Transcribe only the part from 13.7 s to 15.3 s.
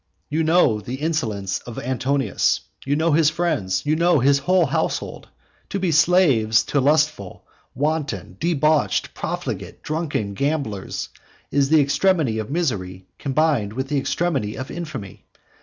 with the extremity of infamy.